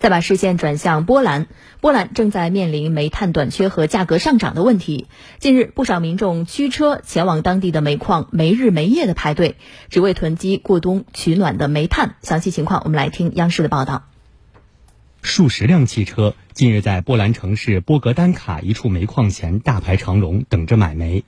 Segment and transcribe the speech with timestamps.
[0.00, 1.46] 再把视线转向波兰，
[1.82, 5.08] 波兰正在面临煤炭短缺和价格上涨的问题。
[5.38, 9.56] 近日，不少民众驱车前往当地的煤矿，没日没夜的排队，
[9.90, 12.16] 只为囤积过冬取暖的煤炭。
[12.22, 14.04] 详细情况，我们来听央视的报道。
[15.20, 21.24] 数十辆汽车近日在波兰城市波格丹卡一处煤矿前大排长龙，等着买煤。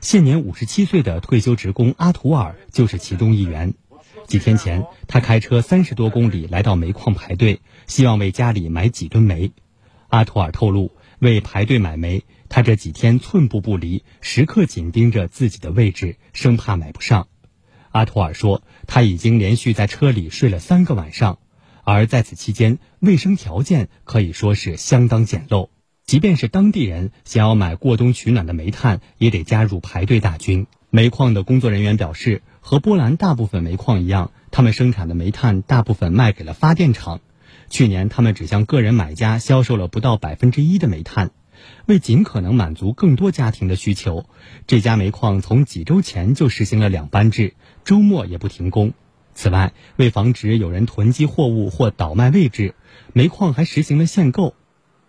[0.00, 3.74] 现年五十七岁的退休职工阿图尔就是其中一员。
[4.32, 9.52] 几天前，他开车三十多公里来到煤矿排队，希望为家里买几吨煤。
[10.08, 17.28] 阿图尔透露，为排队买煤，他这几天寸步不离，时刻紧盯着自己的位置，生怕买不上。
[17.90, 21.38] 阿图尔说，他已经连续在车里睡了三个晚上，
[21.84, 25.68] 而在此期间，卫生条件可以说是相当简陋。
[26.06, 30.66] 即便是当地人想要买过冬取暖的煤炭，也得加入排队大军。
[30.88, 37.20] 煤矿的工作人员表示，和波兰大部分煤矿一样，他们生产的煤炭大部分卖给了发电厂。
[37.68, 41.32] 去年，他们只向个人买家销售了不到百分之一的煤炭。
[41.86, 44.26] 为尽可能满足更多家庭的需求，
[44.66, 47.54] 这家煤矿从几周前就实行了两班制，
[47.84, 48.94] 周末也不停工。
[49.34, 52.76] 此外，为防止有人囤积货物或倒卖位置，
[53.12, 54.54] 煤矿还实行了限购。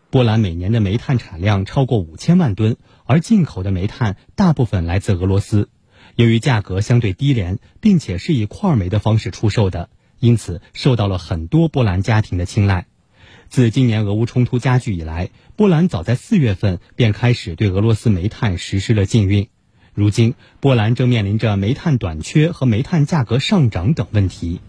[0.10, 5.70] 波兰每年的煤炭产量超过五千万吨，而进口的煤炭大部分来自俄罗斯。
[6.16, 12.86] 由于价格相对低廉，并且是以块煤的方式出售的，因此受到了很多波兰家庭的青睐。
[13.50, 19.50] 自今年俄乌冲突加剧以来，波兰早在四月份便开始对俄罗斯煤炭实施了禁运。
[19.94, 24.60] 如今，波兰正面临着煤炭短缺和煤炭价格上涨等问题。